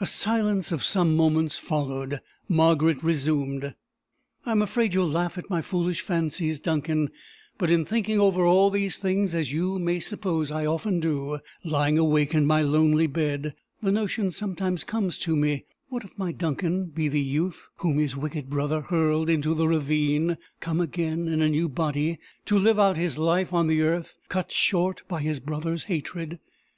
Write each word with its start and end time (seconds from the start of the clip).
A 0.00 0.04
silence 0.04 0.70
of 0.70 0.84
some 0.84 1.16
moments 1.16 1.58
followed. 1.58 2.20
Margaret 2.46 3.02
resumed: 3.02 3.74
"I 4.44 4.50
am 4.50 4.60
afraid 4.60 4.92
you 4.92 5.00
will 5.00 5.08
laugh 5.08 5.38
at 5.38 5.48
my 5.48 5.62
foolish 5.62 6.02
fancies, 6.02 6.60
Duncan; 6.60 7.08
but 7.56 7.70
in 7.70 7.86
thinking 7.86 8.20
over 8.20 8.44
all 8.44 8.68
these 8.68 8.98
things, 8.98 9.34
as 9.34 9.50
you 9.50 9.78
may 9.78 9.98
suppose 9.98 10.50
I 10.50 10.66
often 10.66 11.00
do, 11.00 11.38
lying 11.64 11.96
awake 11.98 12.34
in 12.34 12.44
my 12.44 12.60
lonely 12.60 13.06
bed, 13.06 13.54
the 13.82 13.90
notion 13.90 14.30
sometimes 14.30 14.84
comes 14.84 15.16
to 15.20 15.34
me: 15.34 15.64
What 15.88 16.04
if 16.04 16.18
my 16.18 16.32
Duncan 16.32 16.88
be 16.94 17.08
the 17.08 17.22
youth 17.22 17.70
whom 17.76 17.96
his 17.96 18.14
wicked 18.14 18.50
brother 18.50 18.82
hurled 18.82 19.30
into 19.30 19.54
the 19.54 19.66
ravine, 19.68 20.36
come 20.60 20.82
again 20.82 21.28
in 21.28 21.40
a 21.40 21.48
new 21.48 21.70
body, 21.70 22.18
to 22.44 22.58
live 22.58 22.78
out 22.78 22.98
his 22.98 23.16
life 23.16 23.54
on 23.54 23.68
the 23.68 23.80
earth, 23.80 24.18
cut 24.28 24.52
short 24.52 25.00
by 25.08 25.22
his 25.22 25.40
brother's 25.40 25.84
hatred? 25.84 26.38